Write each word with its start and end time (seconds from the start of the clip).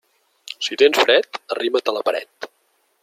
Si 0.67 0.77
tens 0.81 0.99
fred, 1.03 1.39
arrima't 1.57 1.93
a 1.93 1.97
la 1.99 2.03
paret. 2.09 2.49